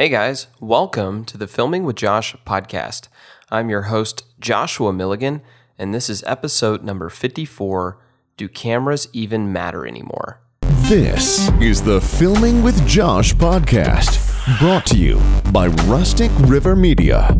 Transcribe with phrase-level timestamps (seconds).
[0.00, 3.08] Hey guys, welcome to the Filming with Josh podcast.
[3.50, 5.42] I'm your host, Joshua Milligan,
[5.76, 7.98] and this is episode number 54
[8.36, 10.40] Do Cameras Even Matter Anymore?
[10.82, 14.20] This is the Filming with Josh podcast,
[14.60, 17.36] brought to you by Rustic River Media.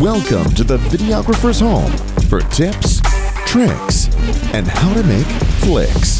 [0.00, 1.92] Welcome to the videographer's home
[2.28, 3.00] for tips,
[3.46, 4.08] tricks,
[4.52, 5.28] and how to make
[5.62, 6.18] flicks.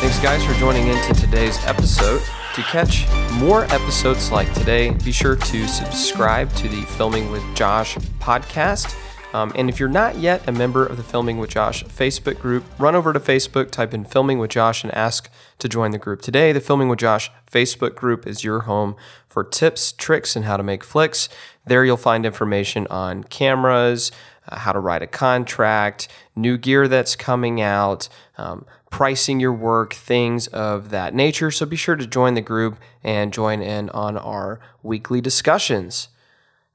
[0.00, 2.20] Thanks, guys, for joining into today's episode.
[2.58, 7.94] To catch more episodes like today, be sure to subscribe to the Filming with Josh
[8.18, 8.96] podcast.
[9.32, 12.64] Um, and if you're not yet a member of the Filming with Josh Facebook group,
[12.76, 16.20] run over to Facebook, type in Filming with Josh, and ask to join the group
[16.20, 16.50] today.
[16.50, 18.96] The Filming with Josh Facebook group is your home
[19.28, 21.28] for tips, tricks, and how to make flicks.
[21.68, 24.10] There you'll find information on cameras,
[24.48, 29.92] uh, how to write a contract, new gear that's coming out, um, pricing your work,
[29.92, 31.50] things of that nature.
[31.50, 36.08] So be sure to join the group and join in on our weekly discussions.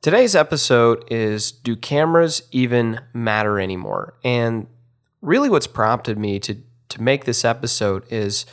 [0.01, 4.15] Today's episode is Do cameras even matter anymore?
[4.23, 4.67] And
[5.21, 6.57] really, what's prompted me to,
[6.89, 8.45] to make this episode is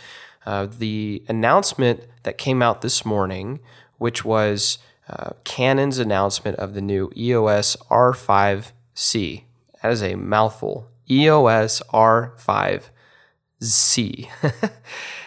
[0.46, 3.60] uh, the announcement that came out this morning,
[3.98, 4.78] which was
[5.10, 9.42] uh, Canon's announcement of the new EOS R5C.
[9.82, 10.86] That is a mouthful.
[11.10, 14.28] EOS R5C.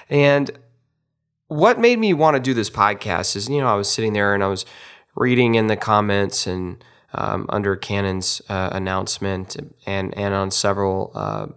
[0.09, 0.51] and
[1.47, 4.33] what made me want to do this podcast is, you know, I was sitting there
[4.33, 4.65] and I was
[5.15, 6.81] reading in the comments and
[7.13, 11.47] um, under Canon's uh, announcement and and on several uh,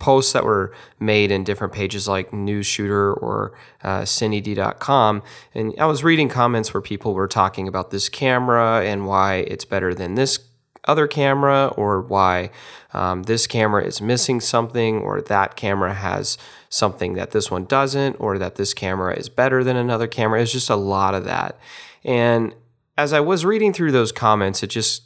[0.00, 3.52] posts that were made in different pages like Newsshooter or
[3.84, 5.22] uh, CineD.com.
[5.54, 9.64] And I was reading comments where people were talking about this camera and why it's
[9.64, 10.40] better than this
[10.84, 12.50] other camera or why
[12.94, 16.38] um, this camera is missing something or that camera has
[16.70, 20.40] something that this one doesn't or that this camera is better than another camera.
[20.40, 21.58] It's just a lot of that.
[22.02, 22.54] And
[22.96, 25.02] as I was reading through those comments, it just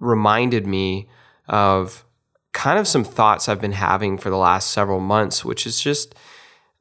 [0.00, 1.08] reminded me
[1.48, 2.03] of
[2.54, 6.14] kind of some thoughts I've been having for the last several months, which is just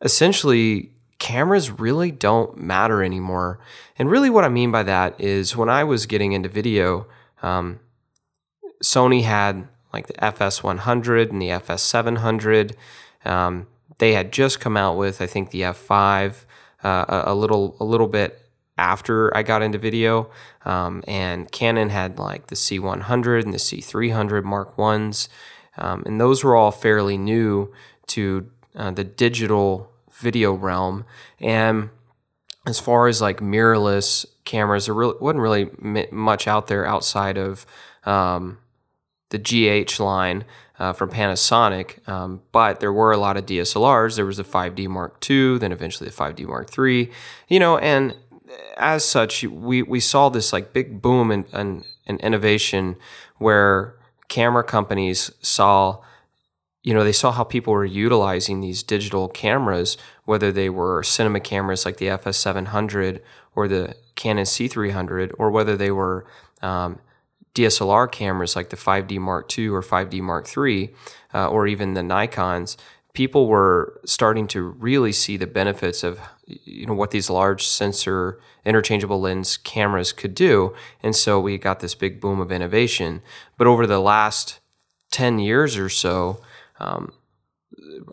[0.02, 3.60] essentially cameras really don't matter anymore.
[3.98, 7.08] And really, what I mean by that is when I was getting into video,
[7.42, 7.80] um,
[8.82, 12.76] Sony had like the FS100 and the FS700.
[13.26, 13.68] Um,
[14.00, 16.46] they had just come out with, I think, the F5
[16.84, 18.40] uh, a, a, little a little bit
[18.78, 20.30] after I got into video.
[20.66, 25.30] Um, and Canon had like the C100 and the C300 Mark Ones,
[25.78, 27.72] um, and those were all fairly new
[28.08, 31.06] to uh, the digital video realm.
[31.40, 31.90] And
[32.66, 35.70] as far as like mirrorless cameras, there really wasn't really
[36.12, 37.66] much out there outside of
[38.06, 38.60] um,
[39.30, 40.46] the GH line
[40.80, 44.16] uh, from Panasonic, um, but there were a lot of DSLRs.
[44.16, 47.12] There was the 5D Mark II, then eventually the 5D Mark III,
[47.48, 48.16] you know, and
[48.78, 52.96] as such, we, we saw this like big boom in, in, in innovation
[53.38, 53.96] where
[54.34, 56.00] camera companies saw
[56.86, 59.96] you know, they saw how people were utilizing these digital cameras,
[60.26, 63.22] whether they were cinema cameras like the FS700
[63.56, 66.26] or the Canon C300, or whether they were
[66.62, 67.00] um,
[67.56, 70.94] DSLR cameras like the 5D Mark II or 5D Mark III,
[71.34, 72.76] uh, or even the Nikons,
[73.14, 78.40] people were starting to really see the benefits of you know what these large sensor
[78.66, 83.22] interchangeable lens cameras could do, and so we got this big boom of innovation.
[83.58, 84.60] But over the last
[85.12, 86.42] ten years or so,
[86.80, 87.14] um,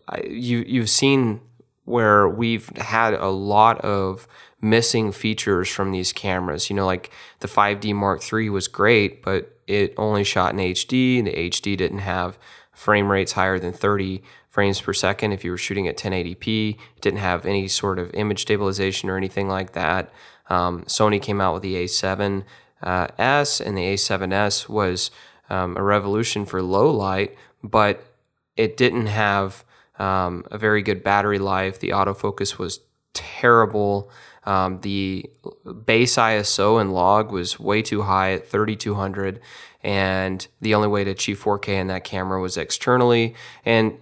[0.09, 1.41] I, you you've seen
[1.85, 4.29] where we've had a lot of
[4.61, 6.71] missing features from these cameras.
[6.71, 11.19] You know, like the 5D Mark III was great, but it only shot in HD.
[11.19, 12.39] And the HD didn't have
[12.73, 16.75] frame rates higher than 30 frames per second if you were shooting at 1080p.
[16.75, 20.13] It didn't have any sort of image stabilization or anything like that.
[20.51, 22.43] Um, Sony came out with the A7S,
[22.83, 25.13] uh, and the A7S was
[25.49, 28.05] um, a revolution for low light, but
[28.57, 29.65] it didn't have
[29.99, 31.79] um, a very good battery life.
[31.79, 32.81] The autofocus was
[33.15, 34.11] terrible.
[34.45, 35.31] Um, the
[35.85, 39.41] base ISO and log was way too high at 3200,
[39.85, 43.35] and the only way to achieve 4K in that camera was externally.
[43.65, 43.99] And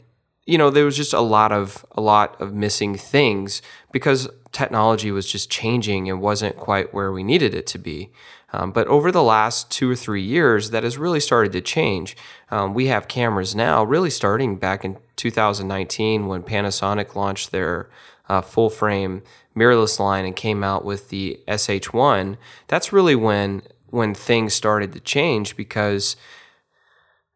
[0.49, 3.61] you know, there was just a lot of a lot of missing things
[3.93, 8.11] because technology was just changing and wasn't quite where we needed it to be.
[8.55, 12.17] Um, but over the last two or three years, that has really started to change.
[12.51, 17.91] Um, we have cameras now, really starting back in 2019 when Panasonic launched their
[18.31, 19.21] uh, full frame
[19.55, 22.39] mirrorless line and came out with the SH1.
[22.69, 26.17] That's really when when things started to change because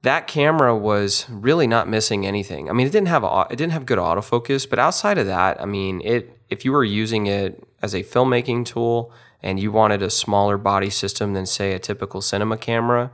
[0.02, 2.69] that camera was really not missing anything.
[2.69, 5.60] I mean, it didn't have a, it didn't have good autofocus, but outside of that,
[5.60, 9.12] I mean, it if you were using it as a filmmaking tool
[9.43, 13.10] and you wanted a smaller body system than say a typical cinema camera,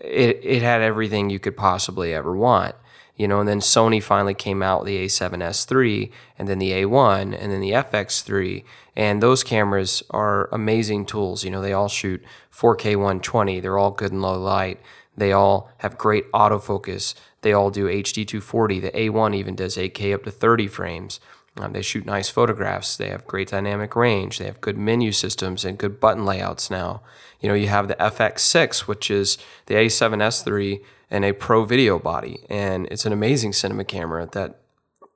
[0.00, 2.74] it, it had everything you could possibly ever want.
[3.16, 6.72] You know, and then Sony finally came out with the A7S III and then the
[6.72, 8.64] A1 and then the FX3.
[8.96, 11.44] And those cameras are amazing tools.
[11.44, 12.22] You know, they all shoot
[12.52, 13.60] 4K 120.
[13.60, 14.80] They're all good in low light.
[15.16, 17.14] They all have great autofocus.
[17.42, 18.80] They all do HD 240.
[18.80, 21.20] The A1 even does 8K up to 30 frames.
[21.56, 22.96] Um, they shoot nice photographs.
[22.96, 24.38] They have great dynamic range.
[24.38, 27.02] They have good menu systems and good button layouts now.
[27.40, 29.36] You know, you have the FX6, which is
[29.66, 30.80] the A7S III
[31.10, 34.60] and a pro video body, and it's an amazing cinema camera that,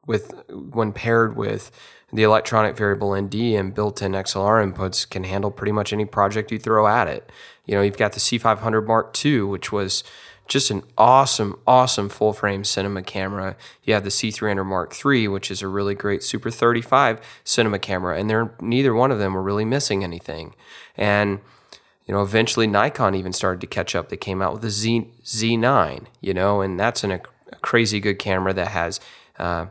[0.06, 1.70] with when paired with
[2.16, 6.58] the electronic variable ND and built-in XLR inputs, can handle pretty much any project you
[6.58, 7.30] throw at it.
[7.66, 10.02] You know, you've got the C500 Mark II, which was
[10.48, 13.56] just an awesome, awesome full frame cinema camera.
[13.82, 18.18] You have the C300 Mark III, which is a really great Super 35 cinema camera,
[18.18, 20.54] and they're neither one of them were really missing anything.
[20.96, 21.40] And
[22.06, 24.08] you know, eventually Nikon even started to catch up.
[24.08, 27.20] They came out with the Z Z9, you know, and that's an, a
[27.60, 29.00] crazy good camera that has
[29.38, 29.66] uh,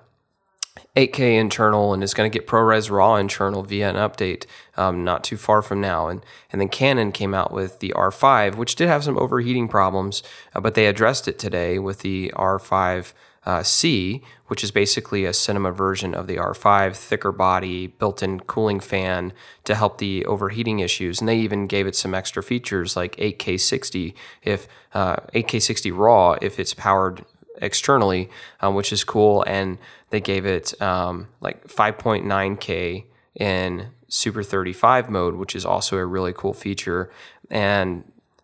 [0.95, 4.45] 8K internal and is going to get ProRes RAW internal via an update
[4.77, 6.07] um, not too far from now.
[6.07, 10.23] And and then Canon came out with the R5, which did have some overheating problems,
[10.53, 13.13] uh, but they addressed it today with the R5
[13.45, 18.79] uh, C, which is basically a cinema version of the R5, thicker body, built-in cooling
[18.79, 19.33] fan
[19.65, 21.19] to help the overheating issues.
[21.19, 25.91] And they even gave it some extra features like 8K 60 if uh, 8K 60
[25.91, 27.25] RAW if it's powered
[27.61, 28.29] externally,
[28.61, 29.43] um, which is cool.
[29.47, 29.77] And
[30.09, 33.05] they gave it um, like 5.9K
[33.35, 37.11] in Super 35 mode, which is also a really cool feature.
[37.49, 38.03] And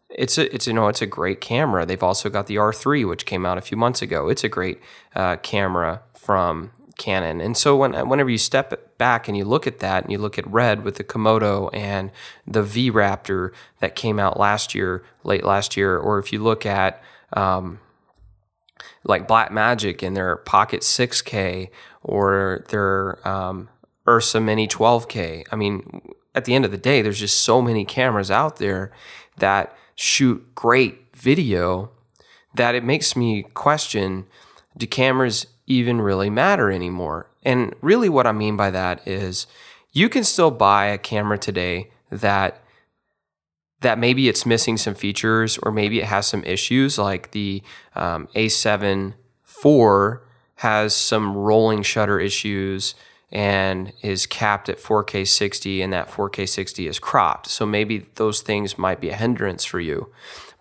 [0.10, 1.86] it's a it's you know it's a great camera.
[1.86, 4.28] They've also got the R3, which came out a few months ago.
[4.28, 4.80] It's a great
[5.16, 7.42] uh, camera from Canon.
[7.42, 10.38] And so when whenever you step back and you look at that, and you look
[10.38, 12.12] at Red with the Komodo and
[12.46, 16.66] the V Raptor that came out last year, late last year, or if you look
[16.66, 17.02] at
[17.34, 17.80] um,
[19.04, 21.70] like Blackmagic and their Pocket 6K
[22.04, 23.70] or their um,
[24.08, 25.46] Ursa Mini 12K.
[25.52, 28.92] I mean, at the end of the day, there's just so many cameras out there
[29.38, 31.92] that shoot great video
[32.56, 34.26] that it makes me question
[34.78, 37.30] do cameras even really matter anymore?
[37.44, 39.48] And really, what I mean by that is
[39.92, 42.62] you can still buy a camera today that
[43.82, 47.62] that maybe it's missing some features or maybe it has some issues like the
[47.96, 49.14] um, A7
[49.64, 50.20] IV
[50.56, 52.96] has some rolling shutter issues
[53.32, 57.48] and is capped at 4K 60 and that 4K 60 is cropped.
[57.48, 60.12] So maybe those things might be a hindrance for you.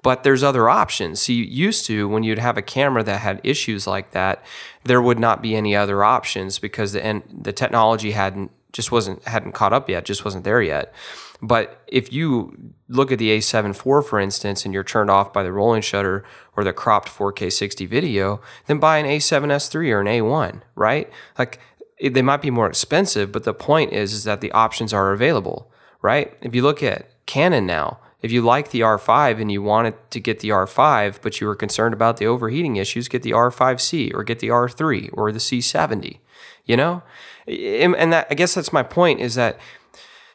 [0.02, 1.20] But there's other options.
[1.20, 4.42] See, used to when you'd have a camera that had issues like that,
[4.84, 9.22] there would not be any other options because the and the technology hadn't just wasn't
[9.24, 10.94] hadn't caught up yet, just wasn't there yet.
[11.42, 15.42] But if you look at the A7 IV, for instance, and you're turned off by
[15.42, 16.24] the rolling shutter
[16.56, 21.10] or the cropped 4K 60 video, then buy an A7S III or an A1, right?
[21.38, 21.60] Like
[21.98, 25.12] it, they might be more expensive, but the point is, is that the options are
[25.12, 25.70] available,
[26.02, 26.36] right?
[26.40, 30.20] If you look at Canon now, if you like the R5 and you wanted to
[30.20, 34.24] get the R5, but you were concerned about the overheating issues, get the R5C or
[34.24, 36.18] get the R3 or the C70,
[36.66, 37.02] you know?
[37.46, 39.58] And that, I guess that's my point is that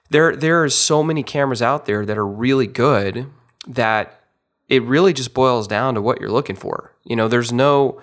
[0.10, 3.28] there there are so many cameras out there that are really good
[3.68, 4.22] that
[4.68, 6.94] it really just boils down to what you're looking for.
[7.04, 8.02] You know, there's no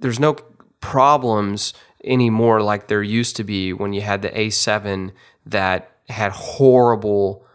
[0.00, 0.36] there's no
[0.80, 5.12] problems anymore like there used to be when you had the A7
[5.46, 7.46] that had horrible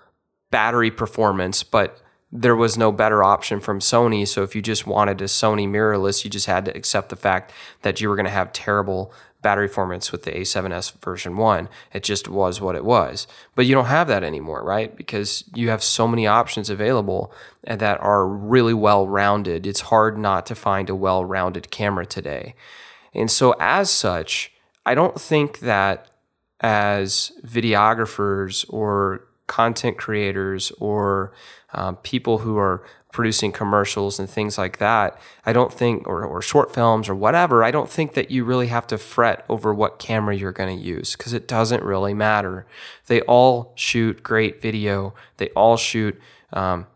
[0.51, 4.27] battery performance, but there was no better option from Sony.
[4.27, 7.51] So if you just wanted a Sony mirrorless, you just had to accept the fact
[7.81, 9.13] that you were going to have terrible
[9.45, 11.69] battery performance with the A7S version 1.
[11.93, 13.27] It just was what it was.
[13.53, 14.97] But you don't have that anymore, right?
[14.97, 19.67] Because you have so many options available that are really well rounded.
[19.67, 22.55] It's hard not to find a well rounded camera today.
[23.13, 24.51] And so, as such,
[24.83, 26.07] I don't think that
[26.59, 31.33] as videographers or content creators or
[31.75, 32.83] um, people who are
[33.15, 37.63] producing commercials and things like that, I don't think, or, or short films or whatever,
[37.63, 40.83] I don't think that you really have to fret over what camera you're going to
[40.83, 42.67] use because it doesn't really matter.
[43.07, 46.19] They all shoot great video, they all shoot
[46.51, 46.87] um,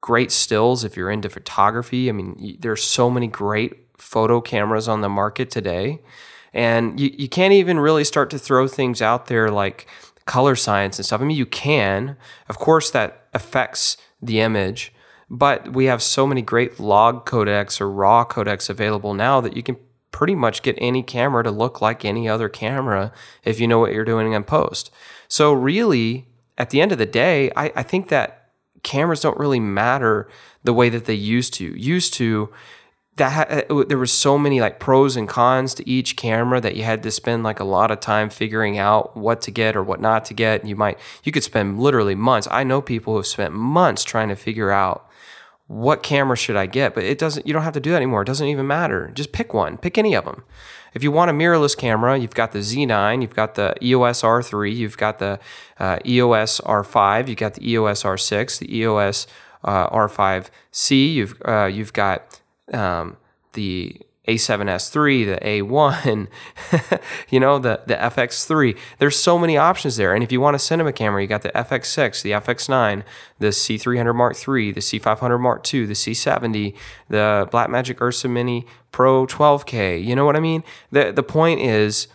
[0.00, 2.08] great stills if you're into photography.
[2.08, 6.00] I mean, there's so many great photo cameras on the market today.
[6.54, 9.88] And you, you can't even really start to throw things out there like
[10.24, 11.20] color science and stuff.
[11.20, 12.16] I mean, you can.
[12.48, 14.92] Of course, that affects the image
[15.30, 19.62] but we have so many great log codecs or raw codecs available now that you
[19.62, 19.76] can
[20.10, 23.12] pretty much get any camera to look like any other camera
[23.44, 24.90] if you know what you're doing in post.
[25.28, 28.50] So, really, at the end of the day, I, I think that
[28.82, 30.28] cameras don't really matter
[30.64, 31.78] the way that they used to.
[31.78, 32.50] Used to,
[33.16, 36.84] that uh, there was so many like pros and cons to each camera that you
[36.84, 40.00] had to spend like a lot of time figuring out what to get or what
[40.00, 40.64] not to get.
[40.64, 42.48] You might you could spend literally months.
[42.50, 45.07] I know people who have spent months trying to figure out
[45.68, 48.22] what camera should I get, but it doesn't you don't have to do that anymore.
[48.22, 49.10] It doesn't even matter.
[49.14, 49.76] Just pick one.
[49.76, 50.42] Pick any of them.
[50.94, 54.74] If you want a mirrorless camera, you've got the Z9, you've got the EOS R3,
[54.74, 55.38] you've got the
[55.78, 59.26] uh, EOS R5, you've got the EOS R6, the EOS
[59.62, 62.40] uh, R5C, you've uh, you've got
[62.72, 63.18] um,
[63.52, 66.28] the A7S3, the A1,
[67.30, 68.76] you know, the, the FX3.
[68.98, 70.14] There's so many options there.
[70.14, 73.02] And if you want a cinema camera, you got the FX6, the FX9,
[73.38, 76.76] the C300 Mark III, the C500 Mark II, the C70,
[77.08, 80.04] the Blackmagic Ursa Mini Pro 12K.
[80.04, 80.62] You know what I mean?
[80.90, 82.08] The, the point is,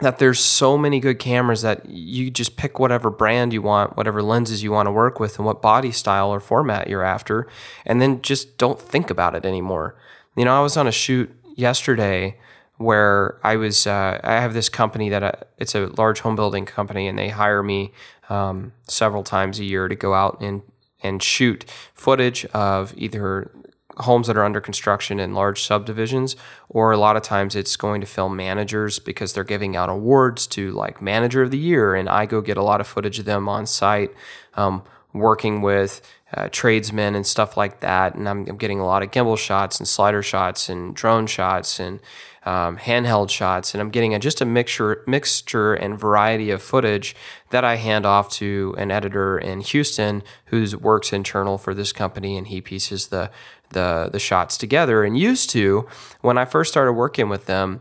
[0.00, 4.22] that there's so many good cameras that you just pick whatever brand you want, whatever
[4.22, 7.46] lenses you want to work with, and what body style or format you're after,
[7.84, 9.94] and then just don't think about it anymore.
[10.36, 12.38] You know, I was on a shoot yesterday
[12.76, 13.86] where I was.
[13.86, 17.18] Uh, I have this company that I, uh, it's a large home building company, and
[17.18, 17.92] they hire me
[18.28, 20.62] um, several times a year to go out and
[21.02, 23.50] and shoot footage of either
[23.98, 26.36] homes that are under construction in large subdivisions,
[26.68, 30.46] or a lot of times it's going to film managers because they're giving out awards
[30.46, 33.24] to like manager of the year, and I go get a lot of footage of
[33.24, 34.12] them on site,
[34.54, 36.00] um, working with
[36.34, 39.78] uh, tradesmen and stuff like that, and I'm, I'm, getting a lot of gimbal shots
[39.78, 42.00] and slider shots and drone shots and
[42.44, 47.14] um, handheld shots, and I'm getting a, just a mixture, mixture and variety of footage
[47.50, 52.36] that I hand off to an editor in Houston who works internal for this company,
[52.36, 53.30] and he pieces the
[53.70, 55.04] the the shots together.
[55.04, 55.88] And used to,
[56.20, 57.80] when I first started working with them,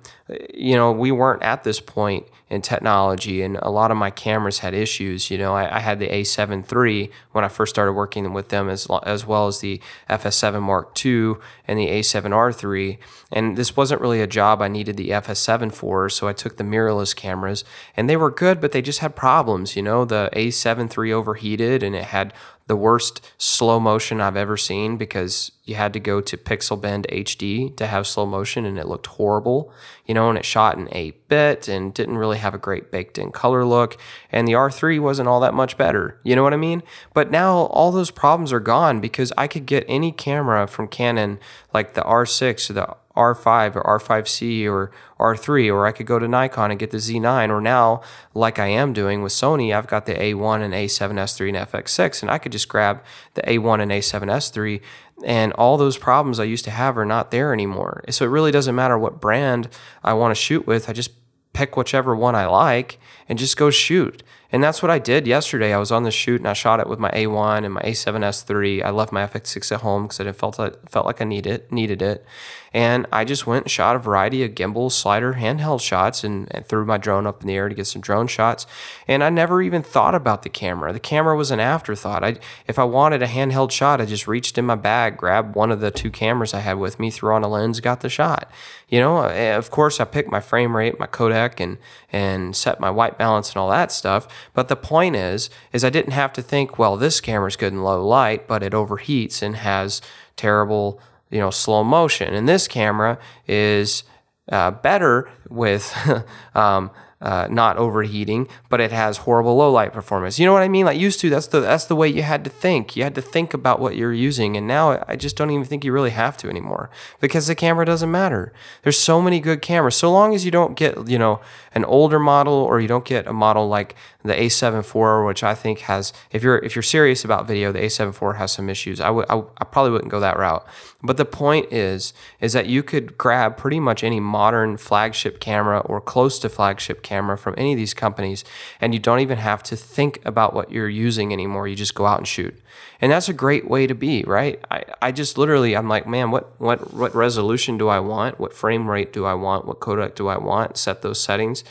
[0.54, 4.60] you know, we weren't at this point in technology, and a lot of my cameras
[4.60, 5.30] had issues.
[5.30, 8.70] You know, I, I had the A7 III when I first started working with them,
[8.70, 11.36] as as well as the FS7 Mark II
[11.68, 13.00] and the A7R III.
[13.32, 16.64] And this wasn't really a job I needed the FS7 for, so I took the
[16.64, 17.64] mirrorless cameras,
[17.96, 19.76] and they were good, but they just had problems.
[19.76, 22.34] You know, the A7 III overheated, and it had
[22.70, 27.08] the worst slow motion I've ever seen because you had to go to pixel binned
[27.10, 29.74] HD to have slow motion and it looked horrible,
[30.06, 33.18] you know, and it shot in 8 bit and didn't really have a great baked
[33.18, 33.98] in color look.
[34.32, 36.84] And the R3 wasn't all that much better, you know what I mean?
[37.16, 41.40] But now all those problems are gone because I could get any camera from Canon
[41.74, 46.28] like the R6 or the R5 or R5C or R3, or I could go to
[46.28, 48.02] Nikon and get the Z9, or now,
[48.34, 52.32] like I am doing with Sony, I've got the A1 and A7S3 and FX6, and
[52.32, 54.82] I could just grab the A1 and A7S3,
[55.26, 58.04] and all those problems I used to have are not there anymore.
[58.10, 59.68] So it really doesn't matter what brand
[60.04, 61.12] I want to shoot with, I just
[61.52, 64.24] pick whichever one I like and just go shoot.
[64.52, 65.74] And that's what I did yesterday.
[65.74, 68.84] I was on the shoot and I shot it with my A1 and my A7S3.
[68.84, 72.02] I left my FX6 at home because I felt like, felt like I needed needed
[72.02, 72.26] it.
[72.74, 76.66] And I just went and shot a variety of gimbal slider handheld shots and, and,
[76.68, 78.68] threw my drone up in the air to get some drone shots.
[79.08, 80.94] And I never even thought about the camera.
[80.94, 82.24] The camera was an afterthought.
[82.24, 82.38] I,
[82.68, 85.80] if I wanted a handheld shot, I just reached in my bag, grabbed one of
[85.80, 88.52] the two cameras I had with me, threw on a lens, got the shot.
[88.88, 91.78] You know, eh, of course, I picked my frame rate, my codec, and
[92.12, 94.28] and set my white balance and all that stuff.
[94.54, 97.84] But the point is, is I didn't have to think, well, this camera's good in
[97.84, 100.02] low light, but it overheats and has
[100.36, 102.34] terrible you know slow motion.
[102.34, 103.18] And this camera
[103.48, 104.04] is
[104.52, 105.96] uh, better with
[106.56, 106.92] um,
[107.22, 110.40] uh, not overheating, but it has horrible low light performance.
[110.40, 110.86] You know what I mean?
[110.86, 112.96] Like used to, that's the that's the way you had to think.
[112.96, 115.84] You had to think about what you're using, and now I just don't even think
[115.84, 118.54] you really have to anymore because the camera doesn't matter.
[118.84, 119.96] There's so many good cameras.
[119.96, 121.42] So long as you don't get you know
[121.74, 125.56] an older model or you don't get a model like the A7 IV, which I
[125.56, 129.00] think has, if you're if you're serious about video, the A7 IV has some issues.
[129.00, 130.66] I would I, I probably wouldn't go that route.
[131.02, 135.80] But the point is is that you could grab pretty much any modern flagship camera
[135.80, 138.46] or close to flagship camera from any of these companies,
[138.80, 141.68] and you don't even have to think about what you're using anymore.
[141.68, 142.56] You just go out and shoot.
[143.02, 144.64] And that's a great way to be, right?
[144.70, 148.40] I, I just literally I'm like, man, what what what resolution do I want?
[148.40, 149.66] What frame rate do I want?
[149.66, 150.78] What codec do I want?
[150.78, 151.64] Set those settings,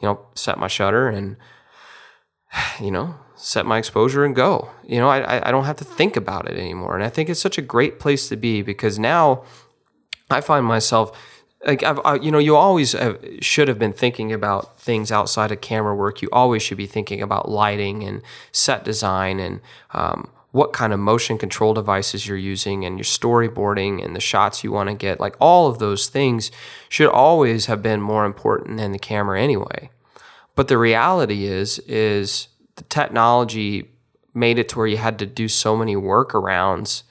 [0.00, 1.36] you know, set my shutter and
[2.80, 4.70] you know, set my exposure and go.
[4.82, 6.94] You know, I, I don't have to think about it anymore.
[6.94, 9.44] And I think it's such a great place to be because now
[10.30, 11.16] I find myself
[11.64, 15.52] like I've, I, you know, you always have, should have been thinking about things outside
[15.52, 16.20] of camera work.
[16.22, 18.22] You always should be thinking about lighting and
[18.52, 19.60] set design and
[19.92, 24.64] um, what kind of motion control devices you're using and your storyboarding and the shots
[24.64, 25.20] you want to get.
[25.20, 26.50] Like all of those things
[26.88, 29.90] should always have been more important than the camera anyway.
[30.54, 33.90] But the reality is is the technology
[34.34, 37.02] made it to where you had to do so many workarounds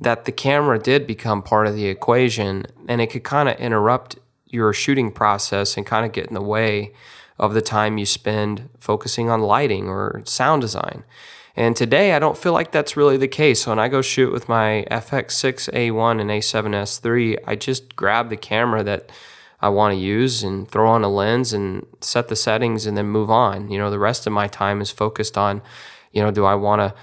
[0.00, 4.18] that the camera did become part of the equation and it could kind of interrupt
[4.46, 6.92] your shooting process and kind of get in the way
[7.38, 11.04] of the time you spend focusing on lighting or sound design.
[11.56, 13.66] And today, I don't feel like that's really the case.
[13.66, 19.10] When I go shoot with my FX6A1 and A7S3, I just grab the camera that
[19.60, 23.06] I want to use and throw on a lens and set the settings and then
[23.06, 23.70] move on.
[23.70, 25.60] You know, the rest of my time is focused on,
[26.12, 26.94] you know, do I want to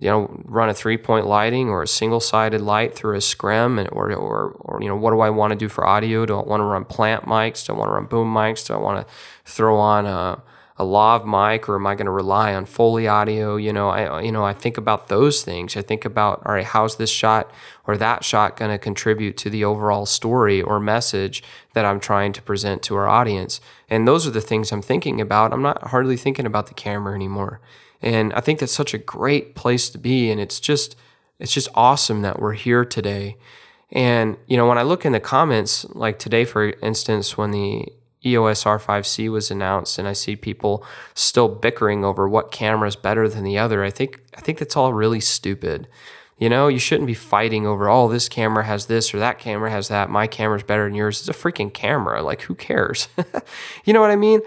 [0.00, 3.78] you know, run a three point lighting or a single sided light through a scrim,
[3.78, 6.24] and, or, or, or, you know, what do I want to do for audio?
[6.24, 7.66] Do I want to run plant mics?
[7.66, 8.66] Do I want to run boom mics?
[8.66, 9.14] Do I want to
[9.44, 10.42] throw on a,
[10.76, 13.56] a lav mic, or am I going to rely on Foley audio?
[13.56, 15.76] You know, I, you know, I think about those things.
[15.76, 17.50] I think about, all right, how's this shot
[17.84, 22.32] or that shot going to contribute to the overall story or message that I'm trying
[22.34, 23.60] to present to our audience?
[23.90, 25.52] And those are the things I'm thinking about.
[25.52, 27.60] I'm not hardly thinking about the camera anymore.
[28.02, 30.30] And I think that's such a great place to be.
[30.30, 30.96] And it's just,
[31.38, 33.36] it's just awesome that we're here today.
[33.90, 37.88] And, you know, when I look in the comments, like today, for instance, when the
[38.24, 43.28] EOS R5C was announced and I see people still bickering over what camera is better
[43.28, 45.88] than the other, I think, I think that's all really stupid.
[46.36, 49.70] You know, you shouldn't be fighting over, oh, this camera has this or that camera
[49.70, 50.10] has that.
[50.10, 51.20] My camera's better than yours.
[51.20, 52.22] It's a freaking camera.
[52.22, 53.08] Like, who cares?
[53.84, 54.40] you know what I mean?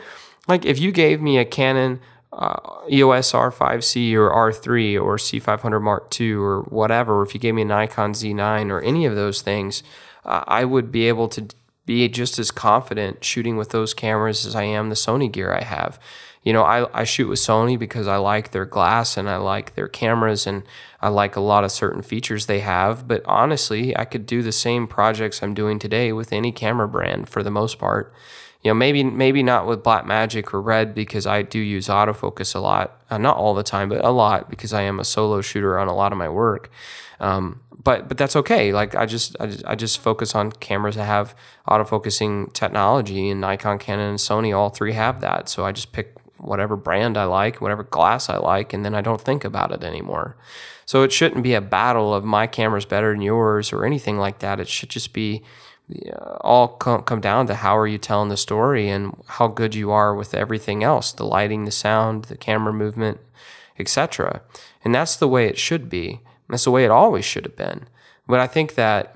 [0.48, 2.00] Like, if you gave me a Canon
[2.34, 7.64] uh, EOS R5C or R3 or C500 Mark II or whatever, if you gave me
[7.64, 9.84] a Nikon Z9 or any of those things,
[10.24, 11.48] uh, I would be able to
[11.86, 15.64] be just as confident shooting with those cameras as I am the Sony gear I
[15.64, 16.00] have.
[16.44, 19.76] You know, I, I shoot with Sony because I like their glass and I like
[19.76, 20.64] their cameras and
[21.00, 23.08] I like a lot of certain features they have.
[23.08, 27.30] But honestly, I could do the same projects I'm doing today with any camera brand
[27.30, 28.12] for the most part
[28.62, 32.54] you know maybe maybe not with black magic or red because I do use autofocus
[32.54, 35.42] a lot, uh, not all the time, but a lot because I am a solo
[35.42, 36.70] shooter on a lot of my work.
[37.20, 38.72] Um, but but that's okay.
[38.72, 41.36] Like I just, I just I just focus on cameras that have
[41.68, 45.50] autofocusing technology, and Nikon, Canon, and Sony all three have that.
[45.50, 49.02] So I just pick whatever brand I like, whatever glass I like, and then I
[49.02, 50.36] don't think about it anymore.
[50.86, 54.40] So it shouldn't be a battle of my camera's better than yours or anything like
[54.40, 54.60] that.
[54.60, 55.44] It should just be
[56.42, 59.92] all come, come down to how are you telling the story and how good you
[59.92, 63.20] are with everything else the lighting the sound the camera movement
[63.78, 64.42] etc
[64.84, 66.22] and that's the way it should be.
[66.50, 67.88] That's the way it always should have been.
[68.28, 69.16] But i think that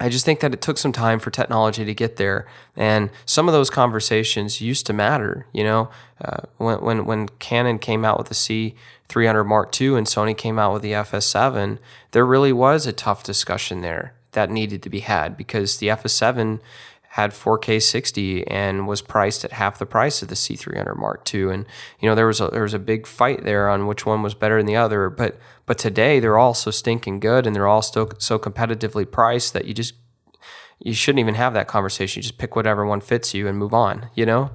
[0.00, 2.46] I just think that it took some time for technology to get there,
[2.76, 5.48] and some of those conversations used to matter.
[5.52, 5.90] You know,
[6.24, 10.56] uh, when when when Canon came out with the C300 Mark II and Sony came
[10.56, 11.78] out with the FS7,
[12.12, 16.60] there really was a tough discussion there that needed to be had because the FS7
[17.12, 21.50] had 4K 60 and was priced at half the price of the C300 Mark II.
[21.50, 21.66] And
[22.00, 24.34] you know there was a there was a big fight there on which one was
[24.34, 25.08] better than the other.
[25.08, 29.52] But but today they're all so stinking good and they're all still so competitively priced
[29.54, 29.94] that you just
[30.78, 32.20] you shouldn't even have that conversation.
[32.20, 34.10] You just pick whatever one fits you and move on.
[34.14, 34.50] You know,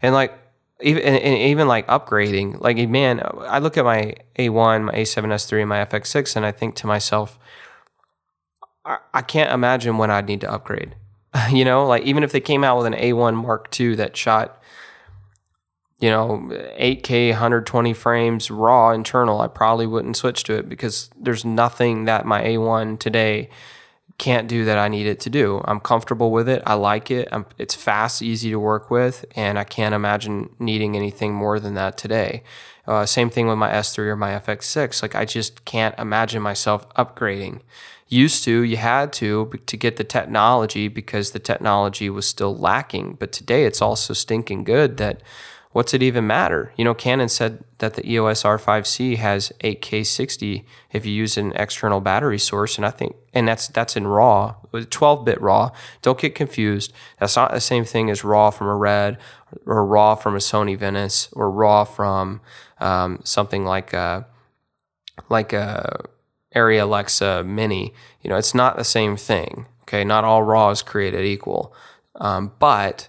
[0.00, 0.32] and like
[0.80, 2.60] even and even like upgrading.
[2.60, 6.76] Like man, I look at my A1, my A7S3, and my FX6, and I think
[6.76, 7.38] to myself
[9.12, 10.94] I, can't imagine when I'd need to upgrade.
[11.50, 14.62] you know, like even if they came out with an A1 Mark II that shot,
[15.98, 21.44] you know, 8K, 120 frames raw internal, I probably wouldn't switch to it because there's
[21.44, 23.48] nothing that my A1 today
[24.18, 25.62] can't do that I need it to do.
[25.64, 26.62] I'm comfortable with it.
[26.64, 27.28] I like it.
[27.32, 31.74] I'm, it's fast, easy to work with, and I can't imagine needing anything more than
[31.74, 32.42] that today.
[32.86, 35.02] Uh, same thing with my S3 or my FX6.
[35.02, 37.60] Like I just can't imagine myself upgrading
[38.08, 43.14] used to you had to to get the technology because the technology was still lacking.
[43.18, 45.22] But today it's also stinking good that
[45.72, 46.72] what's it even matter?
[46.76, 51.52] You know canon said that the eos r5c has 8k 60 if you use an
[51.56, 55.70] external battery source and i think and that's that's in raw uh, 12-bit raw.
[56.02, 56.92] Don't get confused.
[57.18, 59.18] That's not the same thing as raw from a red
[59.64, 62.40] or raw from a sony venice or raw from
[62.80, 64.26] um, something like a
[65.28, 66.04] like a
[66.56, 67.92] Arri Alexa Mini,
[68.22, 69.66] you know, it's not the same thing.
[69.82, 71.72] Okay, not all RAW is created equal,
[72.16, 73.08] um, but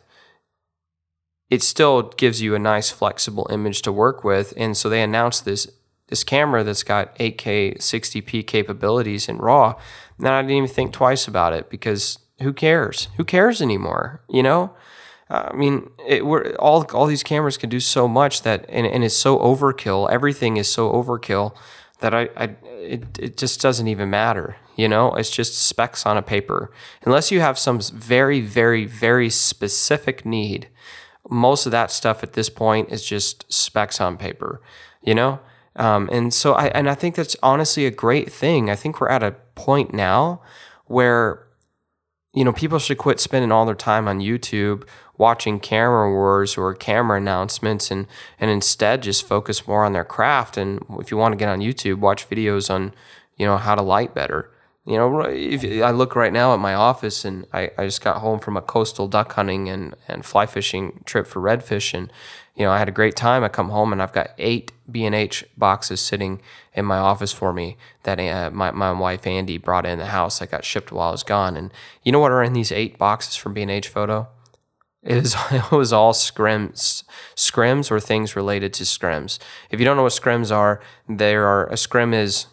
[1.50, 4.54] it still gives you a nice flexible image to work with.
[4.58, 5.72] And so they announced this
[6.10, 9.76] this camera that's got 8K 60p capabilities in RAW.
[10.18, 13.10] And I didn't even think twice about it because who cares?
[13.18, 14.22] Who cares anymore?
[14.30, 14.74] You know.
[15.30, 19.04] I mean, it, we're, all all these cameras can do so much that, and, and
[19.04, 20.10] it's so overkill.
[20.10, 21.54] Everything is so overkill
[22.00, 24.58] that I, I it, it just doesn't even matter.
[24.76, 26.72] You know, it's just specs on a paper.
[27.04, 30.68] Unless you have some very, very, very specific need,
[31.30, 34.62] most of that stuff at this point is just specs on paper.
[35.02, 35.40] You know,
[35.76, 38.70] um, and so I and I think that's honestly a great thing.
[38.70, 40.42] I think we're at a point now
[40.86, 41.47] where
[42.38, 46.76] you know people should quit spending all their time on YouTube watching camera wars or
[46.76, 48.06] camera announcements and
[48.40, 50.56] and instead just focus more on their craft.
[50.56, 52.94] And if you want to get on YouTube watch videos on
[53.38, 54.52] you know how to light better.
[54.86, 58.18] You know if I look right now at my office and I, I just got
[58.18, 62.14] home from a coastal duck hunting and, and fly fishing trip for redfish and
[62.58, 65.46] you know I had a great time I come home and I've got eight B&H
[65.58, 66.42] boxes sitting
[66.74, 70.40] in my office for me that uh, my, my wife Andy brought in the house
[70.40, 71.72] that got shipped while I was gone and
[72.04, 74.28] you know what are in these eight boxes from B&H photo
[75.08, 77.04] it was, it was all scrims,
[77.36, 79.40] scrims or things related to scrims.
[79.72, 82.48] If you don't know what scrims are, there are a scrim is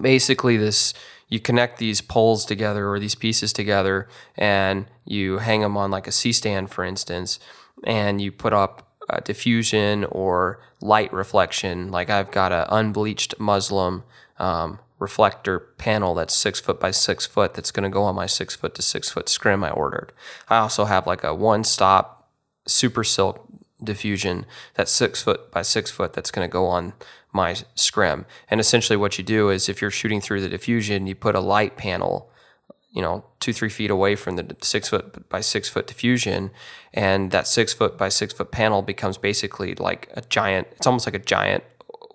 [0.00, 0.94] basically this.
[1.28, 6.06] You connect these poles together or these pieces together, and you hang them on like
[6.06, 7.40] a C stand, for instance,
[7.82, 8.85] and you put up
[9.24, 11.90] diffusion or light reflection.
[11.90, 14.02] Like I've got an unbleached muslin
[14.38, 18.26] um, reflector panel that's six foot by six foot that's going to go on my
[18.26, 20.12] six foot to six foot scrim I ordered.
[20.48, 22.28] I also have like a one stop
[22.66, 23.46] super silk
[23.82, 26.94] diffusion that's six foot by six foot that's going to go on
[27.32, 28.24] my scrim.
[28.50, 31.40] And essentially, what you do is if you're shooting through the diffusion, you put a
[31.40, 32.30] light panel.
[32.96, 36.50] You know, two, three feet away from the six foot by six foot diffusion.
[36.94, 41.06] And that six foot by six foot panel becomes basically like a giant, it's almost
[41.06, 41.62] like a giant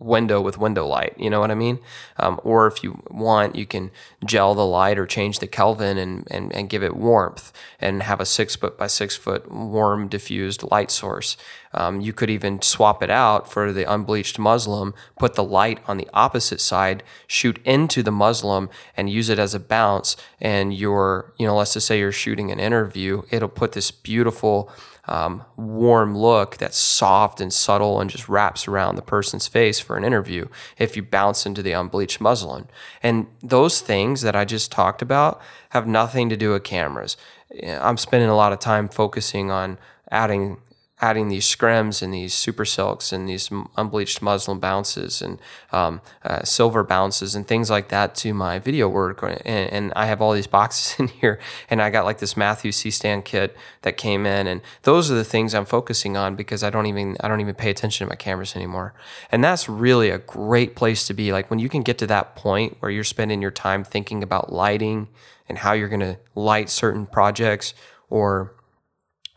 [0.01, 1.13] window with window light.
[1.17, 1.79] You know what I mean?
[2.17, 3.91] Um, or if you want, you can
[4.25, 8.19] gel the light or change the Kelvin and, and, and give it warmth and have
[8.19, 11.37] a six foot by six foot warm diffused light source.
[11.73, 15.97] Um, you could even swap it out for the unbleached muslin, put the light on
[15.97, 20.17] the opposite side, shoot into the muslin, and use it as a bounce.
[20.41, 24.69] And you're, you know, let's just say you're shooting an interview, it'll put this beautiful
[25.11, 29.97] um, warm look that's soft and subtle and just wraps around the person's face for
[29.97, 30.47] an interview
[30.77, 32.69] if you bounce into the unbleached muslin.
[33.03, 37.17] And those things that I just talked about have nothing to do with cameras.
[37.61, 39.77] I'm spending a lot of time focusing on
[40.09, 40.61] adding
[41.01, 45.39] adding these scrims and these super silks and these unbleached muslin bounces and
[45.71, 49.23] um, uh, silver bounces and things like that to my video work.
[49.23, 52.77] And, and, I have all these boxes in here, and I got like this Matthews
[52.77, 56.63] C stand kit that came in, and those are the things I'm focusing on because
[56.63, 58.93] I don't even I don't even pay attention to my cameras anymore.
[59.31, 61.31] And that's really a great place to be.
[61.31, 64.51] Like when you can get to that point where you're spending your time thinking about
[64.51, 65.07] lighting
[65.49, 67.73] and how you're going to light certain projects
[68.09, 68.53] or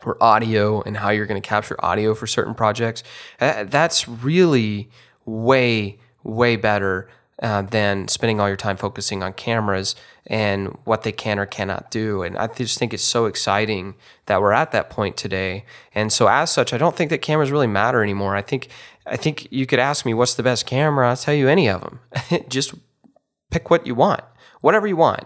[0.03, 3.03] or audio and how you're going to capture audio for certain projects.
[3.39, 4.89] Uh, that's really
[5.25, 7.09] way, way better
[7.41, 11.91] uh, than spending all your time focusing on cameras and what they can or cannot
[11.91, 12.23] do.
[12.23, 13.95] And I just think it's so exciting
[14.27, 15.65] that we're at that point today.
[15.93, 18.35] And so, as such, I don't think that cameras really matter anymore.
[18.35, 18.69] I think,
[19.05, 21.09] I think you could ask me what's the best camera.
[21.09, 21.99] I'll tell you any of them.
[22.47, 22.73] just
[23.51, 24.21] pick what you want,
[24.61, 25.25] whatever you want.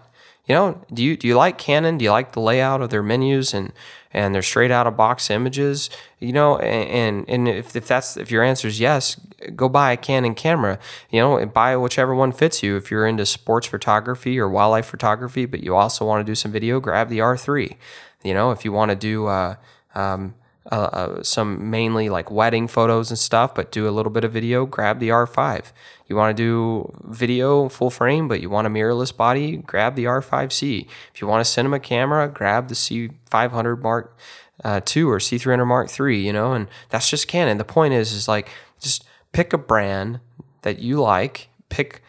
[0.50, 2.00] You know, do you do you like Canon?
[2.00, 3.72] Do you like the layout of their menus and
[4.12, 8.32] and they're straight out of box images, you know, and and if, if that's if
[8.32, 9.16] your answer is yes,
[9.56, 10.80] go buy a Canon camera,
[11.12, 12.76] you know, and buy whichever one fits you.
[12.76, 16.52] If you're into sports photography or wildlife photography, but you also want to do some
[16.52, 17.78] video, grab the R3.
[18.24, 19.56] You know, if you want to do uh,
[19.94, 20.34] um,
[20.70, 24.66] uh, some mainly like wedding photos and stuff, but do a little bit of video,
[24.66, 25.72] grab the R5.
[26.08, 30.06] You want to do video full frame, but you want a mirrorless body, grab the
[30.06, 30.88] R5C.
[31.14, 34.18] If you want a cinema camera, grab the C500 Mark
[34.64, 37.58] uh, II or C300 Mark III, you know, and that's just Canon.
[37.58, 40.20] The point is, is like just pick a brand
[40.62, 42.02] that you like, pick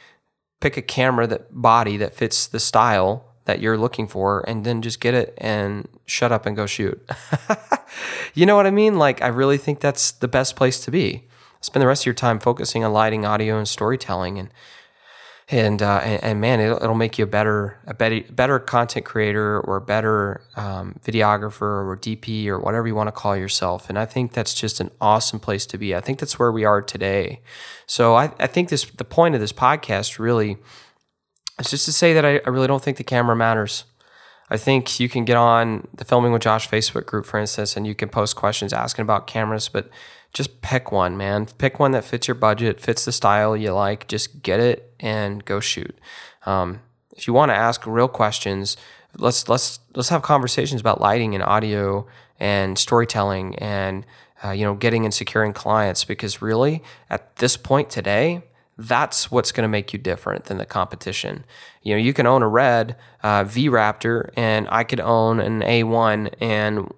[0.60, 4.80] pick a camera that body that fits the style that you're looking for and then
[4.80, 7.04] just get it and shut up and go shoot.
[8.34, 8.96] you know what I mean?
[8.96, 11.24] Like, I really think that's the best place to be.
[11.60, 14.50] Spend the rest of your time focusing on lighting, audio, and storytelling, and
[15.48, 19.04] and uh, and, and, man, it'll, it'll, make you a better a better better content
[19.04, 23.88] creator or a better um, videographer or DP or whatever you want to call yourself.
[23.88, 25.92] And I think that's just an awesome place to be.
[25.92, 27.40] I think that's where we are today.
[27.84, 30.56] So I, I think this the point of this podcast really
[31.60, 33.84] it's just to say that I, I really don't think the camera matters.
[34.48, 37.86] I think you can get on the Filming with Josh Facebook group, for instance, and
[37.86, 39.88] you can post questions asking about cameras, but
[40.32, 41.46] just pick one, man.
[41.58, 44.08] Pick one that fits your budget, fits the style you like.
[44.08, 45.96] Just get it and go shoot.
[46.46, 46.80] Um,
[47.16, 48.76] if you want to ask real questions,
[49.16, 52.06] let's let's let's have conversations about lighting and audio
[52.38, 54.06] and storytelling and
[54.42, 58.42] uh, you know getting and securing clients because really at this point today
[58.80, 61.44] that's what's going to make you different than the competition.
[61.82, 65.60] You know, you can own a red uh, V Raptor, and I could own an
[65.60, 66.90] A1, and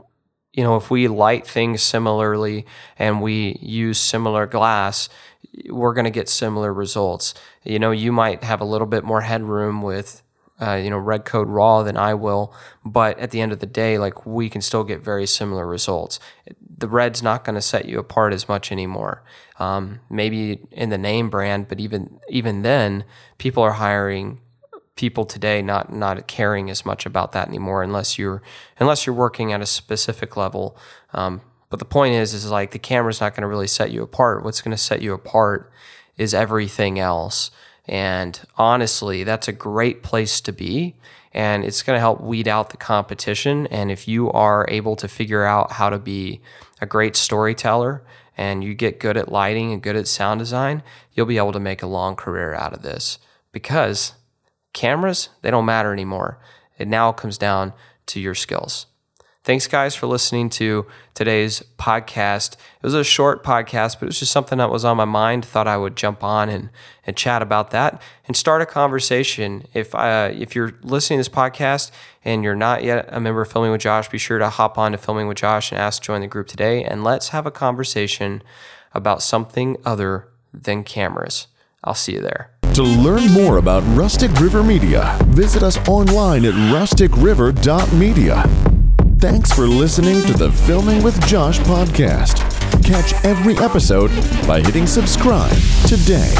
[0.53, 2.67] you know, if we light things similarly
[2.99, 5.09] and we use similar glass,
[5.71, 7.35] we're going to get similar results.
[7.65, 10.22] You know, you might have a little bit more headroom with
[10.63, 12.55] uh, you know, REDCODE RAW than I will.
[12.85, 16.21] But at the end of the day, like we can still get very similar results.
[16.79, 19.23] The red's not going to set you apart as much anymore.
[19.59, 23.05] Um, maybe in the name brand, but even even then,
[23.39, 24.41] people are hiring
[24.95, 28.43] people today not not caring as much about that anymore unless you're
[28.79, 30.77] unless you're working at a specific level.
[31.13, 34.03] Um, but the point is, is like the camera's not going to really set you
[34.03, 34.45] apart.
[34.45, 35.73] What's going to set you apart
[36.19, 37.51] is everything else.
[37.87, 40.95] And honestly, that's a great place to be.
[41.33, 43.67] And it's going to help weed out the competition.
[43.69, 46.41] And if you are able to figure out how to be
[46.81, 48.03] a great storyteller
[48.37, 51.61] and you get good at lighting and good at sound design, you'll be able to
[51.61, 53.19] make a long career out of this
[53.51, 54.15] because
[54.73, 56.39] cameras, they don't matter anymore.
[56.79, 57.73] It now comes down
[58.07, 58.87] to your skills.
[59.45, 62.53] Thanks, guys, for listening to today's podcast.
[62.53, 65.45] It was a short podcast, but it was just something that was on my mind.
[65.45, 66.71] Thought I would jump on and,
[67.05, 69.67] and chat about that and start a conversation.
[69.75, 71.91] If uh, if you're listening to this podcast
[72.25, 74.93] and you're not yet a member of Filming with Josh, be sure to hop on
[74.93, 76.85] to Filming with Josh and ask to join the group today.
[76.85, 78.45] And let's have a conversation
[78.95, 81.49] about something other than cameras.
[81.83, 82.53] I'll see you there.
[82.75, 88.82] To learn more about Rustic River Media, visit us online at rusticriver.media.
[89.23, 92.41] Thanks for listening to the Filming with Josh podcast.
[92.83, 94.11] Catch every episode
[94.49, 95.57] by hitting subscribe
[95.87, 96.35] today.